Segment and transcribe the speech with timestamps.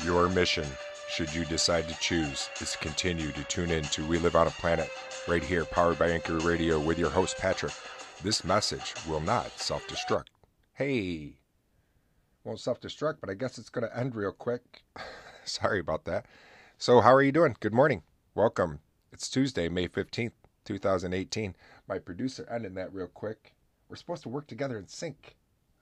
[0.00, 0.66] Your mission,
[1.08, 4.48] should you decide to choose, is to continue to tune in to We Live on
[4.48, 4.90] a Planet
[5.28, 7.74] right here, powered by Anchor Radio, with your host, Patrick.
[8.24, 10.28] This message will not self destruct.
[10.72, 11.34] Hey,
[12.42, 14.82] won't self destruct, but I guess it's going to end real quick.
[15.44, 16.26] Sorry about that.
[16.78, 17.54] So, how are you doing?
[17.60, 18.02] Good morning.
[18.34, 18.80] Welcome.
[19.12, 20.32] It's Tuesday, May 15th,
[20.64, 21.54] 2018.
[21.86, 23.54] My producer ended that real quick.
[23.88, 25.36] We're supposed to work together in sync.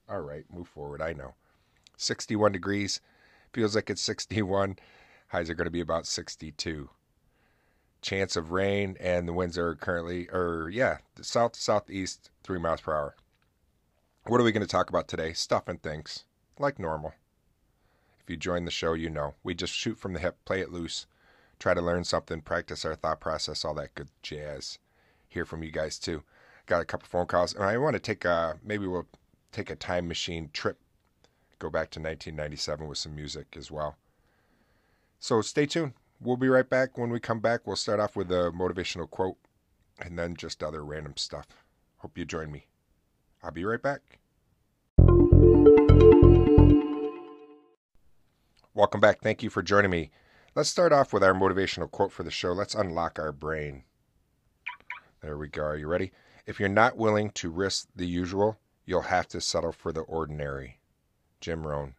[0.08, 1.00] All right, move forward.
[1.00, 1.34] I know.
[1.96, 3.00] 61 degrees.
[3.52, 4.78] Feels like it's 61.
[5.28, 6.90] Highs are going to be about 62.
[8.00, 12.94] Chance of rain, and the winds are currently, or yeah, south southeast, three miles per
[12.94, 13.16] hour.
[14.26, 15.32] What are we going to talk about today?
[15.32, 16.24] Stuff and things,
[16.58, 17.14] like normal.
[18.22, 19.34] If you join the show, you know.
[19.42, 21.06] We just shoot from the hip, play it loose,
[21.58, 24.78] try to learn something, practice our thought process, all that good jazz.
[25.28, 26.22] Hear from you guys too.
[26.66, 29.08] Got a couple phone calls, and I want to take a maybe we'll
[29.52, 30.78] take a time machine trip,
[31.60, 33.96] go back to 1997 with some music as well.
[35.20, 35.92] So stay tuned.
[36.20, 36.98] We'll be right back.
[36.98, 39.36] When we come back, we'll start off with a motivational quote
[40.00, 41.46] and then just other random stuff.
[41.98, 42.66] Hope you join me.
[43.42, 44.18] I'll be right back.
[48.74, 49.20] Welcome back.
[49.20, 50.10] Thank you for joining me.
[50.54, 52.52] Let's start off with our motivational quote for the show.
[52.52, 53.84] Let's unlock our brain.
[55.20, 55.62] There we go.
[55.62, 56.12] Are you ready?
[56.46, 60.79] If you're not willing to risk the usual, you'll have to settle for the ordinary.
[61.40, 61.94] Jim Rohn.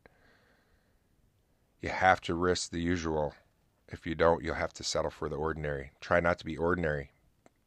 [1.81, 3.33] You have to risk the usual
[3.91, 5.91] if you don't, you'll have to settle for the ordinary.
[5.99, 7.11] Try not to be ordinary.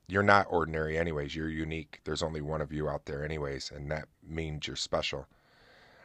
[0.06, 1.36] You're not ordinary, anyways.
[1.36, 2.00] You're unique.
[2.04, 5.26] There's only one of you out there, anyways, and that means you're special.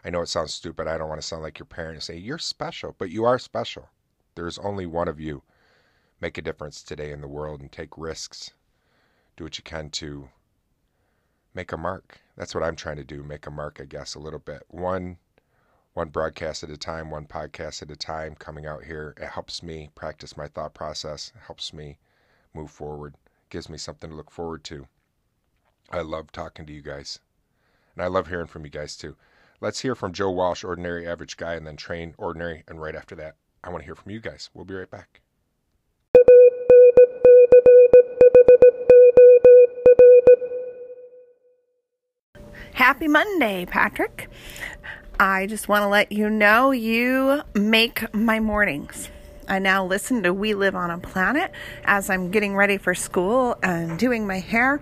[0.03, 0.88] I know it sounds stupid.
[0.88, 3.40] I don't want to sound like your parent and say, You're special, but you are
[3.40, 3.90] special.
[4.36, 5.44] There's only one of you.
[6.22, 8.52] Make a difference today in the world and take risks.
[9.38, 10.30] Do what you can to
[11.53, 12.20] make a mark.
[12.36, 13.23] That's what I'm trying to do.
[13.23, 14.64] Make a mark, I guess, a little bit.
[14.67, 15.17] One
[15.94, 19.14] one broadcast at a time, one podcast at a time coming out here.
[19.18, 21.98] It helps me practice my thought process, helps me
[22.54, 23.16] move forward,
[23.50, 24.88] gives me something to look forward to.
[25.91, 27.19] I love talking to you guys.
[27.96, 29.16] And I love hearing from you guys too.
[29.62, 32.63] Let's hear from Joe Walsh, Ordinary Average Guy, and then Train Ordinary.
[32.68, 34.50] And right after that, I want to hear from you guys.
[34.53, 35.22] We'll be right back.
[42.74, 44.30] Happy Monday, Patrick.
[45.22, 49.09] I just want to let you know you make my mornings.
[49.50, 51.52] I now listen to We Live on a Planet
[51.84, 54.81] as I'm getting ready for school and doing my hair.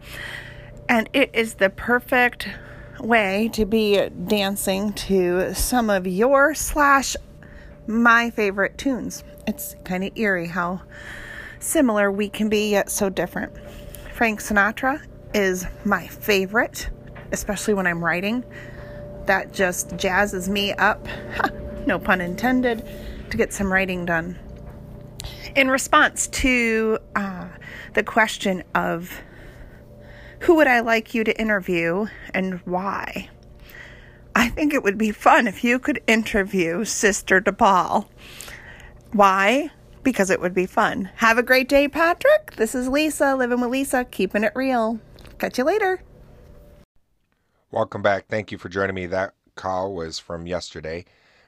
[0.87, 2.47] And it is the perfect
[2.99, 7.15] way to be dancing to some of your slash
[7.87, 9.23] my favorite tunes.
[9.47, 10.81] It's kind of eerie how
[11.57, 13.53] similar we can be yet so different.
[14.13, 15.01] Frank Sinatra
[15.33, 16.91] is my favorite,
[17.31, 18.43] especially when I'm writing
[19.27, 21.07] that just jazzes me up,
[21.85, 22.87] no pun intended,
[23.29, 24.37] to get some writing done.
[25.55, 27.47] In response to uh,
[27.93, 29.21] the question of
[30.39, 33.29] who would I like you to interview and why?
[34.35, 38.07] I think it would be fun if you could interview Sister DePaul.
[39.11, 39.71] Why?
[40.03, 41.09] Because it would be fun.
[41.15, 42.55] Have a great day, Patrick.
[42.55, 44.99] This is Lisa, living with Lisa, keeping it real.
[45.39, 46.01] Catch you later.
[47.69, 48.27] Welcome back.
[48.29, 49.07] Thank you for joining me.
[49.07, 51.03] That call was from yesterday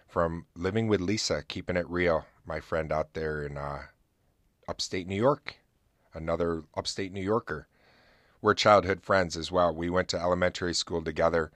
[0.05, 2.25] from Living with Lisa, keeping it real.
[2.45, 3.83] My friend out there in uh,
[4.67, 5.55] upstate New York,
[6.13, 7.69] another upstate New Yorker.
[8.41, 9.73] We're childhood friends as well.
[9.73, 11.51] We went to elementary school together,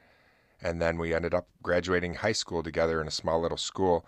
[0.61, 4.05] and then we ended up graduating high school together in a small little school.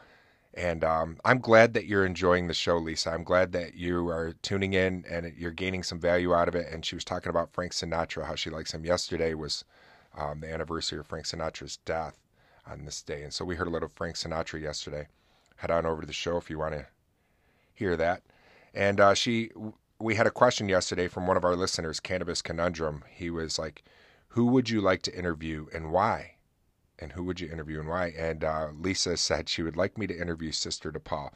[0.54, 3.12] And um, I'm glad that you're enjoying the show, Lisa.
[3.12, 6.72] I'm glad that you are tuning in and you're gaining some value out of it.
[6.72, 8.86] And she was talking about Frank Sinatra, how she likes him.
[8.86, 9.66] Yesterday was
[10.18, 12.18] um, the anniversary of Frank Sinatra's death
[12.68, 13.24] on this day.
[13.24, 15.08] And so we heard a little Frank Sinatra yesterday.
[15.58, 16.88] Head on over to the show if you want to
[17.74, 18.24] hear that.
[18.74, 19.52] And uh, she,
[20.00, 23.04] we had a question yesterday from one of our listeners, Cannabis Conundrum.
[23.09, 23.84] He was like,
[24.30, 26.36] "Who would you like to interview and why?"
[27.00, 28.14] And who would you interview and why?
[28.18, 31.31] And uh, Lisa said she would like me to interview Sister DePaul.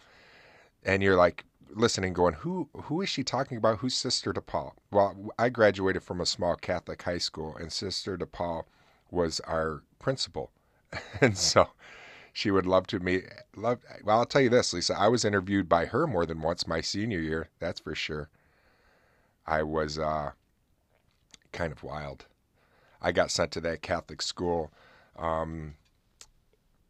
[0.84, 2.70] And you're like listening, going, "Who?
[2.74, 3.80] Who is she talking about?
[3.80, 8.66] Who's Sister DePaul?" Well, I graduated from a small Catholic high school, and Sister DePaul
[9.12, 10.52] was our principal
[11.22, 11.70] and so
[12.34, 13.26] she would love to meet.
[13.56, 13.80] Love.
[14.04, 14.96] Well, I'll tell you this, Lisa.
[14.98, 17.50] I was interviewed by her more than once my senior year.
[17.60, 18.30] That's for sure.
[19.46, 20.32] I was uh,
[21.52, 22.26] kind of wild.
[23.02, 24.72] I got sent to that Catholic school
[25.18, 25.76] um,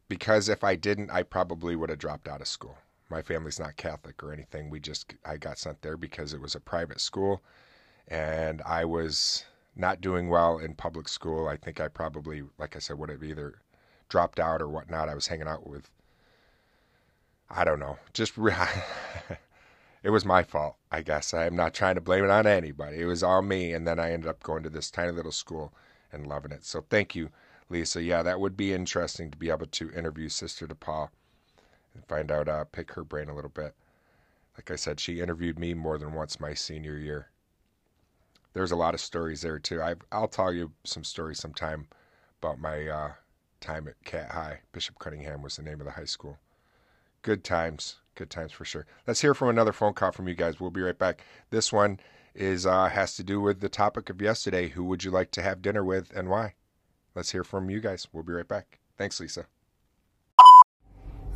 [0.08, 2.78] because if I didn't, I probably would have dropped out of school.
[3.08, 4.70] My family's not Catholic or anything.
[4.70, 7.42] We just I got sent there because it was a private school,
[8.06, 9.44] and I was
[9.80, 11.48] not doing well in public school.
[11.48, 13.54] I think I probably, like I said, would have either
[14.08, 15.08] dropped out or whatnot.
[15.08, 15.90] I was hanging out with
[17.50, 17.98] I don't know.
[18.12, 18.38] Just
[20.02, 21.34] it was my fault, I guess.
[21.34, 23.00] I'm not trying to blame it on anybody.
[23.00, 25.72] It was all me, and then I ended up going to this tiny little school
[26.12, 26.64] and loving it.
[26.64, 27.30] So thank you,
[27.68, 28.02] Lisa.
[28.02, 31.08] Yeah, that would be interesting to be able to interview Sister DePaul
[31.94, 33.74] and find out, uh, pick her brain a little bit.
[34.56, 37.30] Like I said, she interviewed me more than once my senior year.
[38.52, 39.80] There's a lot of stories there too.
[39.80, 41.86] I, I'll tell you some stories sometime
[42.42, 43.12] about my uh,
[43.60, 44.60] time at Cat High.
[44.72, 46.38] Bishop Cunningham was the name of the high school.
[47.22, 48.86] Good times, good times for sure.
[49.06, 50.58] Let's hear from another phone call from you guys.
[50.58, 51.24] We'll be right back.
[51.50, 52.00] This one
[52.34, 54.68] is uh, has to do with the topic of yesterday.
[54.68, 56.54] Who would you like to have dinner with and why?
[57.14, 58.08] Let's hear from you guys.
[58.12, 58.78] We'll be right back.
[58.96, 59.46] Thanks, Lisa.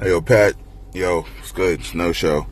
[0.00, 0.54] Hey, yo, Pat.
[0.92, 1.82] Yo, it's good.
[1.94, 2.46] No show.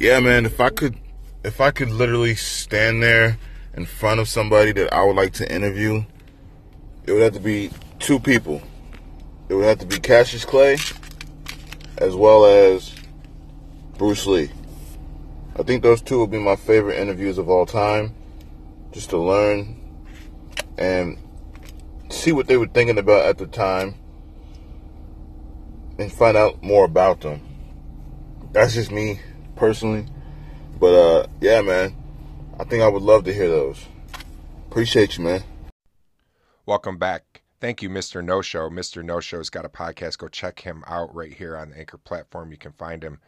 [0.00, 0.46] Yeah, man.
[0.46, 0.98] If I could,
[1.44, 3.38] if I could literally stand there
[3.76, 6.04] in front of somebody that I would like to interview,
[7.06, 8.62] it would have to be two people.
[9.48, 10.76] It would have to be Cassius Clay
[11.98, 12.94] as well as
[13.98, 14.50] Bruce Lee.
[15.58, 18.14] I think those two will be my favorite interviews of all time,
[18.92, 19.80] just to learn
[20.76, 21.18] and
[22.10, 23.94] see what they were thinking about at the time
[25.98, 27.40] and find out more about them.
[28.52, 29.20] That's just me
[29.56, 30.06] personally.
[30.78, 31.94] But uh yeah, man.
[32.56, 33.84] I think I would love to hear those.
[34.70, 35.42] Appreciate you, man.
[36.64, 37.42] Welcome back.
[37.60, 38.24] Thank you, Mr.
[38.24, 38.70] No Show.
[38.70, 39.04] Mr.
[39.04, 40.18] No Show's got a podcast.
[40.18, 42.52] Go check him out right here on the Anchor platform.
[42.52, 43.18] You can find him.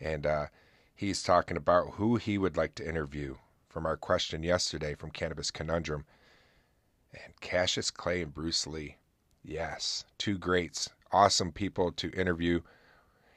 [0.00, 0.46] And uh,
[0.94, 3.36] he's talking about who he would like to interview
[3.68, 6.06] from our question yesterday from Cannabis Conundrum.
[7.12, 8.96] And Cassius Clay and Bruce Lee.
[9.44, 10.88] Yes, two greats.
[11.12, 12.60] Awesome people to interview.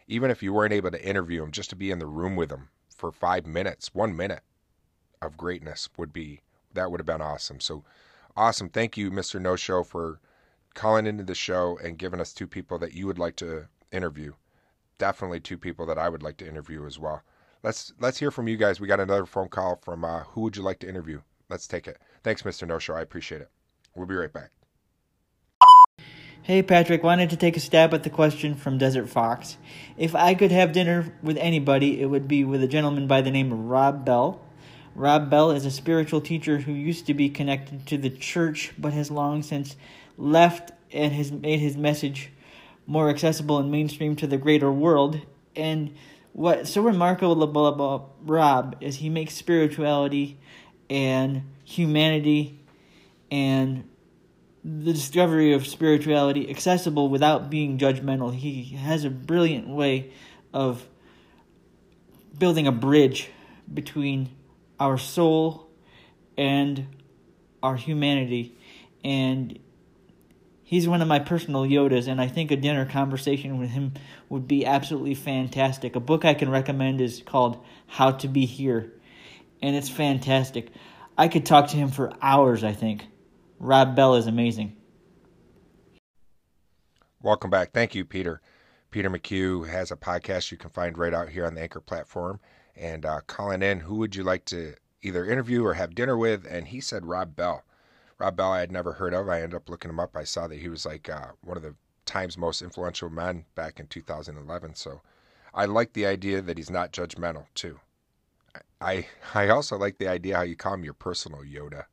[0.08, 2.48] Even if you weren't able to interview them, just to be in the room with
[2.48, 4.42] them for five minutes, one minute
[5.26, 6.42] of greatness would be,
[6.74, 7.60] that would have been awesome.
[7.60, 7.84] So
[8.36, 8.70] awesome.
[8.70, 9.42] Thank you, Mr.
[9.42, 10.20] No Show, for
[10.74, 14.34] calling into the show and giving us two people that you would like to interview.
[14.98, 17.22] Definitely two people that I would like to interview as well.
[17.62, 18.80] Let's let's hear from you guys.
[18.80, 21.22] We got another phone call from uh, who would you like to interview?
[21.50, 21.98] Let's take it.
[22.24, 22.68] Thanks, Mr.
[22.68, 22.94] No Show.
[22.94, 23.50] I appreciate it.
[23.96, 24.52] We'll be right back.
[26.42, 29.58] Hey Patrick, wanted to take a stab at the question from Desert Fox.
[29.98, 33.32] If I could have dinner with anybody, it would be with a gentleman by the
[33.32, 34.42] name of Rob Bell.
[34.96, 38.94] Rob Bell is a spiritual teacher who used to be connected to the church but
[38.94, 39.76] has long since
[40.18, 42.32] left and has made his message
[42.86, 45.20] more accessible and mainstream to the greater world.
[45.56, 45.96] And
[46.34, 50.38] what's so remarkable about Rob is he makes spirituality
[50.90, 52.60] and humanity
[53.32, 53.90] and
[54.64, 58.34] the discovery of spirituality accessible without being judgmental.
[58.34, 60.12] He has a brilliant way
[60.54, 60.88] of
[62.38, 63.30] building a bridge
[63.74, 64.30] between
[64.84, 65.70] our soul
[66.38, 66.86] and
[67.64, 68.54] our humanity.
[69.02, 69.58] And
[70.62, 73.94] he's one of my personal Yodas, and I think a dinner conversation with him
[74.28, 75.96] would be absolutely fantastic.
[75.96, 78.92] A book I can recommend is called How to Be Here,
[79.62, 80.68] and it's fantastic.
[81.18, 83.06] I could talk to him for hours, I think.
[83.60, 84.76] Rob Bell is amazing.
[87.22, 87.72] Welcome back.
[87.72, 88.42] Thank you, Peter.
[88.92, 92.42] Peter McHugh has a podcast you can find right out here on the Anchor platform.
[92.76, 96.46] And uh, calling in, who would you like to either interview or have dinner with?
[96.50, 97.64] And he said Rob Bell.
[98.18, 99.30] Rob Bell I had never heard of.
[99.30, 100.16] I ended up looking him up.
[100.16, 101.76] I saw that he was like uh, one of the
[102.06, 104.76] Times most influential men back in 2011.
[104.76, 105.02] So
[105.54, 107.80] I like the idea that he's not judgmental too.
[108.82, 111.86] I I also like the idea how you call him your personal Yoda,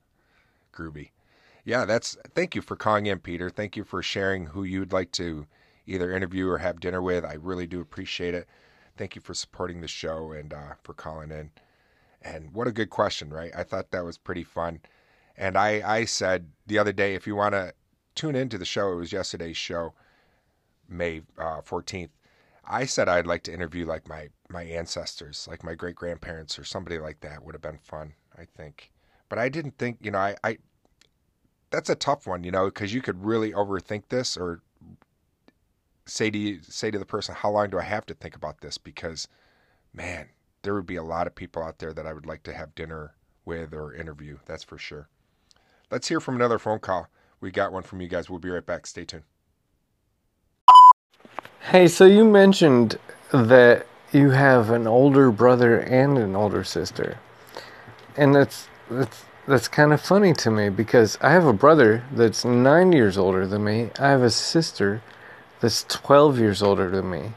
[0.73, 1.11] Groovy.
[1.65, 3.51] Yeah, that's thank you for calling in, Peter.
[3.51, 5.47] Thank you for sharing who you'd like to
[5.87, 7.25] either interview or have dinner with.
[7.25, 8.49] I really do appreciate it.
[9.01, 11.53] Thank you for supporting the show and uh, for calling in.
[12.21, 13.51] And what a good question, right?
[13.57, 14.81] I thought that was pretty fun.
[15.39, 17.73] And I, I said the other day, if you want to
[18.15, 19.95] tune into the show, it was yesterday's show,
[20.87, 22.11] May uh, 14th.
[22.63, 26.65] I said I'd like to interview like my, my ancestors, like my great grandparents or
[26.65, 28.93] somebody like that would have been fun, I think.
[29.31, 30.59] But I didn't think, you know, I, I
[31.71, 34.61] that's a tough one, you know, because you could really overthink this or
[36.11, 38.79] say to say to the person, how long do I have to think about this?
[38.79, 39.29] Because,
[39.95, 40.29] man,
[40.63, 42.75] there would be a lot of people out there that I would like to have
[42.75, 43.15] dinner
[43.45, 44.39] with or interview.
[44.47, 45.09] That's for sure.
[45.91, 47.09] Let's hear from another phone call.
[47.41, 48.29] We got one from you guys.
[48.29, 48.87] We'll be right back.
[48.87, 49.23] Stay tuned.
[51.61, 52.99] Hey, so you mentioned
[53.33, 57.19] that you have an older brother and an older sister,
[58.17, 62.45] and that's that's that's kind of funny to me because I have a brother that's
[62.45, 63.91] nine years older than me.
[63.99, 65.03] I have a sister
[65.61, 67.33] that's twelve years older than me.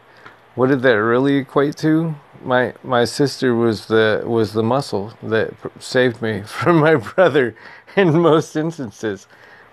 [0.55, 2.15] What did that really equate to?
[2.43, 7.55] My my sister was the was the muscle that saved me from my brother
[7.95, 9.27] in most instances.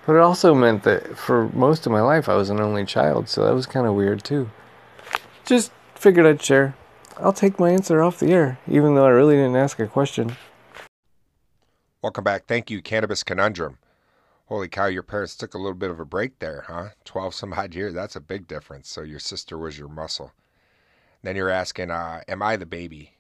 [0.07, 3.29] But it also meant that for most of my life I was an only child,
[3.29, 4.51] so that was kind of weird too.
[5.45, 6.75] Just figured I'd share.
[7.19, 10.37] I'll take my answer off the air, even though I really didn't ask a question.
[12.03, 12.47] Welcome back.
[12.47, 13.77] Thank you, Cannabis Conundrum.
[14.51, 16.89] Holy cow, your parents took a little bit of a break there, huh?
[17.05, 17.95] 12 some odd years.
[17.95, 18.89] That's a big difference.
[18.89, 20.33] So your sister was your muscle.
[21.23, 23.17] Then you're asking, uh, Am I the baby?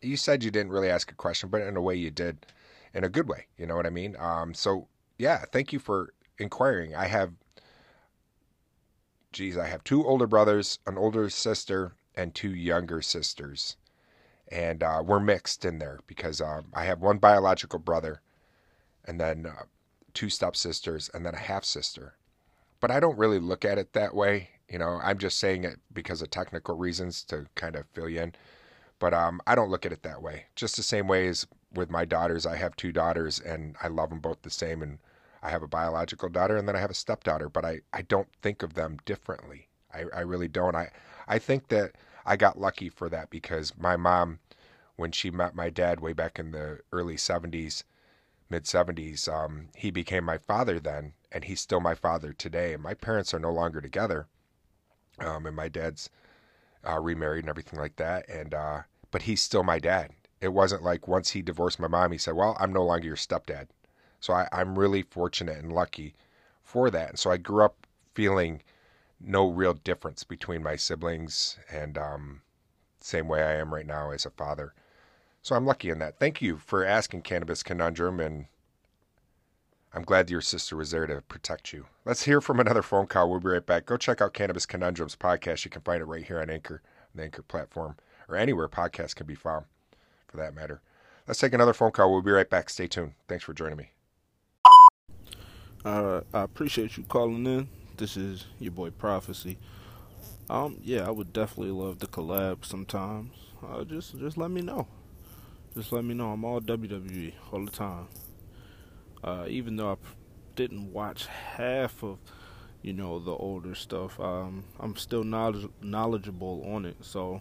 [0.00, 2.44] You said you didn't really ask a question, but in a way you did,
[2.92, 3.46] in a good way.
[3.56, 4.16] You know what I mean?
[4.18, 6.92] Um, so, yeah, thank you for inquiring.
[6.92, 7.34] I have,
[9.32, 13.76] geez, I have two older brothers, an older sister, and two younger sisters.
[14.50, 18.22] And uh, we're mixed in there because um, I have one biological brother
[19.04, 19.64] and then uh,
[20.14, 22.14] two stepsisters and then a half sister.
[22.80, 24.50] But I don't really look at it that way.
[24.68, 28.22] You know, I'm just saying it because of technical reasons to kind of fill you
[28.22, 28.34] in.
[28.98, 30.46] But um, I don't look at it that way.
[30.54, 32.46] Just the same way as with my daughters.
[32.46, 34.82] I have two daughters and I love them both the same.
[34.82, 34.98] And
[35.42, 38.28] I have a biological daughter and then I have a stepdaughter, but I, I don't
[38.42, 39.68] think of them differently.
[39.92, 40.76] I, I really don't.
[40.76, 40.90] I,
[41.26, 41.92] I think that
[42.24, 44.38] I got lucky for that because my mom,
[44.96, 47.82] when she met my dad way back in the early 70s,
[48.52, 52.74] mid 70s, um, he became my father then, and he's still my father today.
[52.74, 54.28] And my parents are no longer together.
[55.18, 56.10] Um, and my dad's
[56.86, 58.28] uh, remarried and everything like that.
[58.28, 60.10] And, uh, but he's still my dad.
[60.40, 63.16] It wasn't like once he divorced my mom, he said, Well, I'm no longer your
[63.16, 63.68] stepdad.
[64.20, 66.14] So I, I'm really fortunate and lucky
[66.62, 67.10] for that.
[67.10, 68.62] And so I grew up feeling
[69.20, 72.42] no real difference between my siblings and um,
[73.00, 74.74] same way I am right now as a father.
[75.42, 76.20] So I'm lucky in that.
[76.20, 78.46] Thank you for asking Cannabis Conundrum, and
[79.92, 81.86] I'm glad your sister was there to protect you.
[82.04, 83.28] Let's hear from another phone call.
[83.28, 83.86] We'll be right back.
[83.86, 85.64] Go check out Cannabis Conundrum's podcast.
[85.64, 86.80] You can find it right here on Anchor,
[87.12, 87.96] the Anchor platform,
[88.28, 89.66] or anywhere podcasts can be found,
[90.28, 90.80] for that matter.
[91.26, 92.12] Let's take another phone call.
[92.12, 92.70] We'll be right back.
[92.70, 93.14] Stay tuned.
[93.26, 93.90] Thanks for joining me.
[95.84, 97.68] Uh, I appreciate you calling in.
[97.96, 99.58] This is your boy Prophecy.
[100.48, 103.32] Um, yeah, I would definitely love to collab sometimes.
[103.66, 104.86] Uh, just, just let me know.
[105.74, 106.32] Just let me know.
[106.32, 108.08] I'm all WWE all the time.
[109.24, 109.96] Uh, even though I
[110.54, 112.18] didn't watch half of,
[112.82, 116.96] you know, the older stuff, um, I'm still knowledge- knowledgeable on it.
[117.00, 117.40] So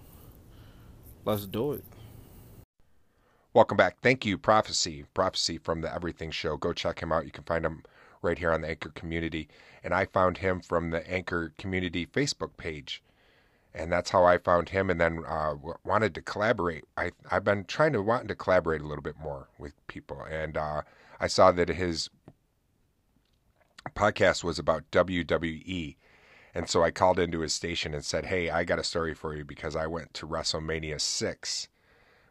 [1.26, 1.84] let's do it.
[3.54, 3.98] Welcome back.
[4.02, 5.04] Thank you, Prophecy.
[5.14, 6.56] Prophecy from the Everything Show.
[6.56, 7.26] Go check him out.
[7.26, 7.84] You can find him
[8.22, 9.50] right here on the Anchor community.
[9.84, 13.04] And I found him from the Anchor community Facebook page.
[13.74, 16.84] And that's how I found him and then uh, wanted to collaborate.
[16.98, 20.22] I, I've been trying to want to collaborate a little bit more with people.
[20.30, 20.82] And uh,
[21.20, 22.10] I saw that his
[23.96, 25.96] podcast was about WWE.
[26.54, 29.36] And so I called into his station and said, Hey, I got a story for
[29.36, 31.68] you because I went to WrestleMania 6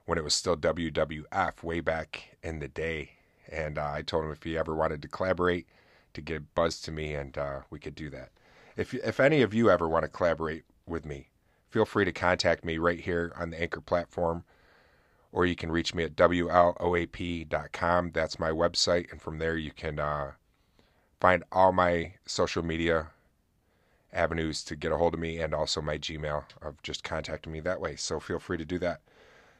[0.04, 3.12] when it was still WWF way back in the day.
[3.50, 5.66] And uh, I told him if he ever wanted to collaborate,
[6.14, 8.30] to get Buzz to me, and uh, we could do that.
[8.76, 11.29] If if any of you ever want to collaborate with me,
[11.70, 14.44] feel free to contact me right here on the Anchor platform,
[15.32, 16.80] or you can reach me at wloap.com.
[18.12, 20.32] That's my website, and from there you can uh,
[21.20, 23.08] find all my social media
[24.12, 27.60] avenues to get a hold of me, and also my Gmail of just contacting me
[27.60, 27.96] that way.
[27.96, 29.00] So feel free to do that.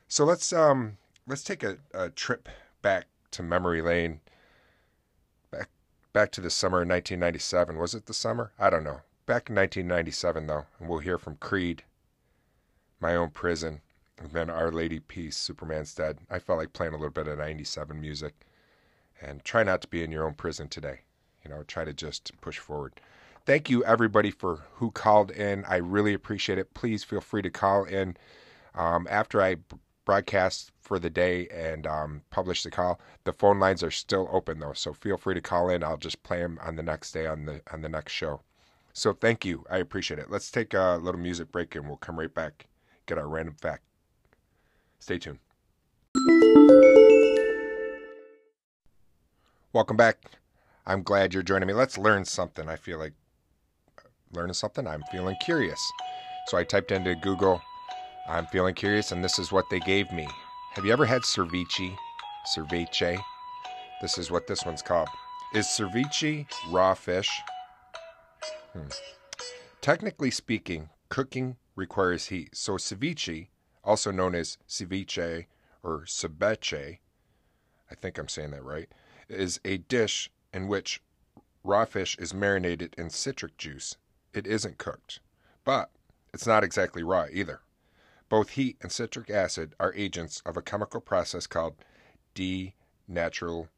[0.08, 2.48] So let's um let's take a, a trip
[2.82, 4.20] back to memory lane
[6.12, 7.76] back to the summer of 1997.
[7.78, 8.52] Was it the summer?
[8.58, 9.00] I don't know.
[9.26, 11.84] Back in 1997, though, and we'll hear from Creed,
[13.00, 13.80] My Own Prison,
[14.18, 16.18] and then Our Lady Peace, Superman's Dead.
[16.30, 18.34] I felt like playing a little bit of 97 music.
[19.22, 21.00] And try not to be in your own prison today.
[21.44, 23.00] You know, try to just push forward.
[23.44, 25.64] Thank you, everybody, for who called in.
[25.64, 26.72] I really appreciate it.
[26.74, 28.16] Please feel free to call in
[28.74, 29.56] um, after I
[30.04, 33.00] broadcast for the day and um, publish the call.
[33.24, 35.84] The phone lines are still open though, so feel free to call in.
[35.84, 38.40] I'll just play them on the next day on the on the next show.
[38.92, 40.30] So thank you, I appreciate it.
[40.30, 42.69] Let's take a little music break and we'll come right back.
[43.06, 43.82] Get our random fact.
[44.98, 45.38] Stay tuned.
[49.72, 50.18] Welcome back.
[50.86, 51.74] I'm glad you're joining me.
[51.74, 52.68] Let's learn something.
[52.68, 53.14] I feel like
[54.32, 54.86] learning something.
[54.86, 55.80] I'm feeling curious.
[56.48, 57.62] So I typed into Google
[58.30, 60.28] I'm feeling curious, and this is what they gave me.
[60.74, 61.96] Have you ever had ceviche?
[62.54, 63.20] Ceviche?
[64.00, 65.08] This is what this one's called.
[65.52, 67.28] Is ceviche raw fish?
[68.72, 68.86] Hmm.
[69.80, 72.54] Technically speaking, cooking requires heat.
[72.54, 73.48] So ceviche,
[73.82, 75.46] also known as ceviche
[75.82, 76.98] or ceviche,
[77.90, 78.88] I think I'm saying that right,
[79.28, 81.02] is a dish in which
[81.64, 83.96] raw fish is marinated in citric juice.
[84.32, 85.20] It isn't cooked,
[85.64, 85.90] but
[86.32, 87.62] it's not exactly raw either.
[88.28, 91.74] Both heat and citric acid are agents of a chemical process called
[92.36, 93.68] denatural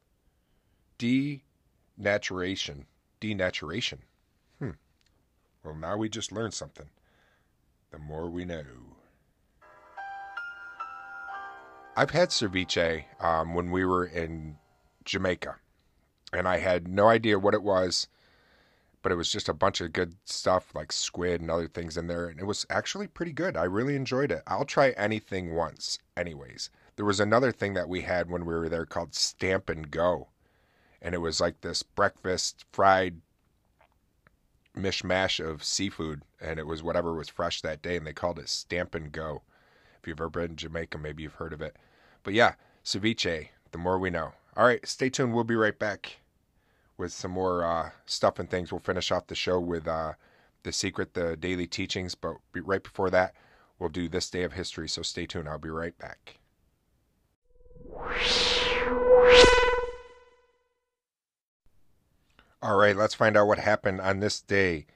[0.98, 2.84] denaturation.
[3.20, 3.98] Denaturation.
[4.58, 4.70] Hmm.
[5.64, 6.90] Well, now we just learned something.
[8.06, 8.64] More we know.
[11.96, 14.56] I've had ceviche um, when we were in
[15.04, 15.56] Jamaica,
[16.32, 18.08] and I had no idea what it was,
[19.02, 22.06] but it was just a bunch of good stuff like squid and other things in
[22.06, 23.56] there, and it was actually pretty good.
[23.56, 24.42] I really enjoyed it.
[24.46, 26.70] I'll try anything once, anyways.
[26.96, 30.28] There was another thing that we had when we were there called Stamp and Go,
[31.00, 33.20] and it was like this breakfast fried
[34.76, 38.48] mishmash of seafood, and it was whatever was fresh that day, and they called it
[38.48, 39.42] Stamp and Go.
[40.00, 41.76] If you've ever been to Jamaica, maybe you've heard of it.
[42.22, 44.32] But yeah, ceviche, the more we know.
[44.56, 45.32] All right, stay tuned.
[45.34, 46.18] We'll be right back
[46.98, 48.70] with some more uh, stuff and things.
[48.70, 50.12] We'll finish off the show with uh,
[50.62, 52.14] The Secret, the daily teachings.
[52.14, 53.34] But right before that,
[53.78, 54.88] we'll do This Day of History.
[54.88, 55.48] So stay tuned.
[55.48, 56.38] I'll be right back.
[62.62, 64.86] All right, let's find out what happened on this day,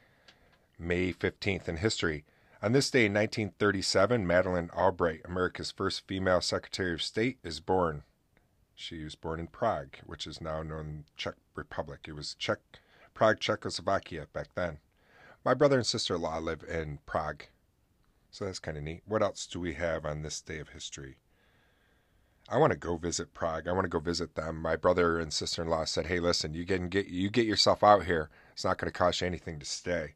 [0.78, 2.24] May 15th in history.
[2.62, 8.02] On this day in 1937, Madeleine Albright, America's first female Secretary of State, is born.
[8.74, 12.00] She was born in Prague, which is now known Czech Republic.
[12.06, 12.58] It was Czech,
[13.14, 14.78] Prague, Czechoslovakia back then.
[15.44, 17.44] My brother and sister-in-law live in Prague,
[18.30, 19.02] so that's kind of neat.
[19.06, 21.16] What else do we have on this day of history?
[22.48, 23.66] I want to go visit Prague.
[23.66, 24.60] I want to go visit them.
[24.60, 28.28] My brother and sister-in-law said, "Hey, listen, you get get you get yourself out here.
[28.52, 30.14] It's not going to cost you anything to stay."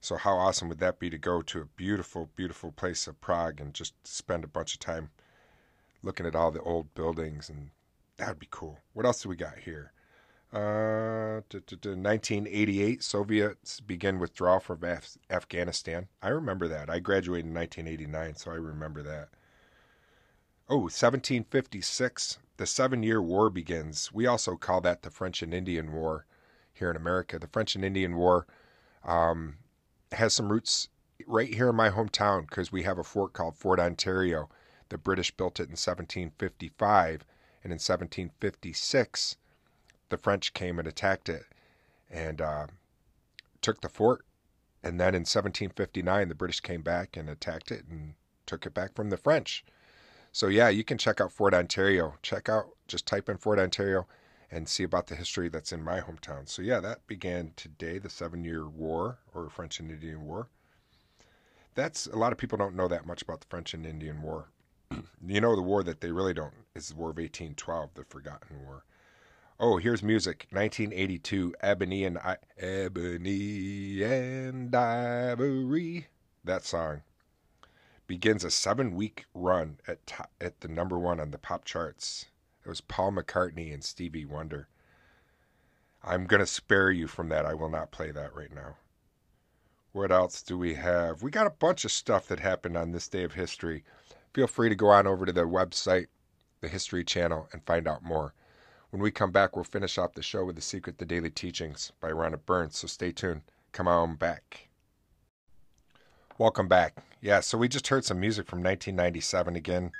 [0.00, 3.60] So how awesome would that be to go to a beautiful, beautiful place of Prague
[3.60, 5.10] and just spend a bunch of time
[6.02, 7.70] looking at all the old buildings and
[8.16, 8.78] that would be cool.
[8.92, 9.92] What else do we got here?
[10.52, 16.08] Uh, 1988, Soviets begin withdrawal from Af- Afghanistan.
[16.20, 16.90] I remember that.
[16.90, 19.28] I graduated in 1989, so I remember that.
[20.68, 24.12] Oh, 1756, the Seven Year War begins.
[24.12, 26.26] We also call that the French and Indian War
[26.72, 27.38] here in America.
[27.38, 28.46] The French and Indian War
[29.04, 29.56] um,
[30.12, 30.88] has some roots
[31.26, 34.48] right here in my hometown because we have a fort called Fort Ontario.
[34.88, 37.24] The British built it in 1755,
[37.62, 39.36] and in 1756,
[40.08, 41.44] the French came and attacked it
[42.10, 42.66] and uh,
[43.62, 44.24] took the fort.
[44.82, 48.14] And then in 1759, the British came back and attacked it and
[48.46, 49.64] took it back from the French.
[50.32, 52.14] So yeah, you can check out Fort Ontario.
[52.22, 54.06] Check out, just type in Fort Ontario
[54.50, 56.48] and see about the history that's in my hometown.
[56.48, 60.48] So yeah, that began today, the Seven Year War or French and Indian War.
[61.74, 64.48] That's a lot of people don't know that much about the French and Indian War.
[65.26, 68.64] you know the war that they really don't is the War of 1812, the Forgotten
[68.64, 68.84] War.
[69.60, 70.46] Oh, here's music.
[70.50, 76.08] 1982, Ebony and I- Ebony and Ivory.
[76.42, 77.02] That song
[78.06, 79.98] begins a seven week run at,
[80.40, 82.26] at the number one on the pop charts.
[82.64, 84.68] It was Paul McCartney and Stevie Wonder.
[86.02, 87.46] I'm going to spare you from that.
[87.46, 88.76] I will not play that right now.
[89.92, 91.22] What else do we have?
[91.22, 93.84] We got a bunch of stuff that happened on this day of history.
[94.32, 96.06] Feel free to go on over to the website,
[96.60, 98.34] the History Channel, and find out more.
[98.90, 101.92] When we come back, we'll finish off the show with The Secret The Daily Teachings
[102.00, 103.42] by Rhonda Burns, so stay tuned.
[103.72, 104.68] Come on back.
[106.38, 106.96] Welcome back.
[107.20, 109.90] Yeah, so we just heard some music from 1997 again.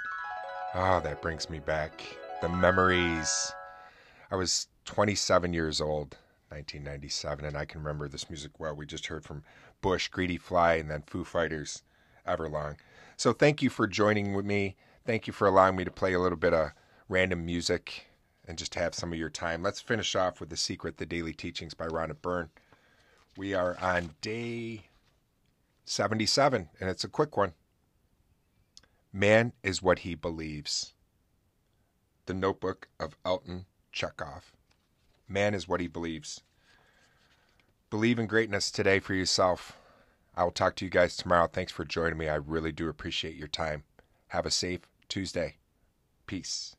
[0.75, 2.20] Oh, that brings me back.
[2.41, 3.53] The memories.
[4.31, 6.17] I was 27 years old,
[6.49, 8.75] 1997, and I can remember this music well.
[8.75, 9.43] We just heard from
[9.83, 11.83] Bush, Greedy Fly, and then Foo Fighters,
[12.27, 12.77] Everlong.
[13.19, 14.77] So thank you for joining with me.
[15.05, 16.71] Thank you for allowing me to play a little bit of
[17.11, 18.07] random music
[18.49, 19.63] and just have some of your time.
[19.63, 22.49] Let's finish off with The Secret, The Daily Teachings by Rhonda Byrne.
[23.37, 24.87] We are on day
[25.85, 27.53] 77, and it's a quick one.
[29.13, 30.95] Man is what he believes.
[32.31, 34.53] The Notebook of Elton Chekhov.
[35.27, 36.43] Man is what he believes.
[37.91, 39.77] Believe in greatness today for yourself.
[40.37, 41.49] I will talk to you guys tomorrow.
[41.49, 42.29] Thanks for joining me.
[42.29, 43.83] I really do appreciate your time.
[44.29, 45.57] Have a safe Tuesday.
[46.29, 46.77] Peace.